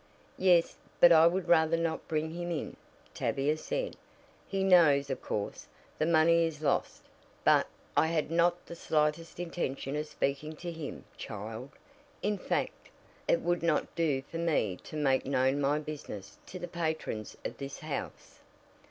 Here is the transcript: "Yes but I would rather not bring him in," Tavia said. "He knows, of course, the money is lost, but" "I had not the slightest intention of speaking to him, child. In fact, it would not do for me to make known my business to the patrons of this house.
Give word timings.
"Yes 0.39 0.77
but 0.99 1.11
I 1.11 1.27
would 1.27 1.47
rather 1.47 1.77
not 1.77 2.07
bring 2.07 2.31
him 2.31 2.49
in," 2.49 2.75
Tavia 3.13 3.55
said. 3.55 3.95
"He 4.47 4.63
knows, 4.63 5.11
of 5.11 5.21
course, 5.21 5.67
the 5.99 6.07
money 6.07 6.43
is 6.47 6.63
lost, 6.63 7.03
but" 7.43 7.67
"I 7.95 8.07
had 8.07 8.31
not 8.31 8.65
the 8.65 8.75
slightest 8.75 9.39
intention 9.39 9.95
of 9.95 10.07
speaking 10.07 10.55
to 10.55 10.71
him, 10.71 11.05
child. 11.17 11.69
In 12.23 12.39
fact, 12.39 12.89
it 13.27 13.41
would 13.41 13.61
not 13.61 13.93
do 13.93 14.23
for 14.23 14.39
me 14.39 14.75
to 14.85 14.95
make 14.95 15.27
known 15.27 15.61
my 15.61 15.77
business 15.77 16.39
to 16.47 16.57
the 16.57 16.67
patrons 16.67 17.37
of 17.45 17.57
this 17.59 17.81
house. 17.81 18.39